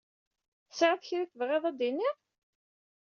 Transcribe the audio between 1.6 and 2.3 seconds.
ad d-tiniḍ?